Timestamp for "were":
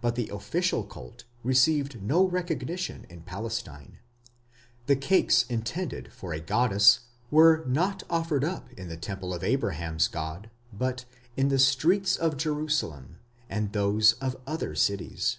7.32-7.64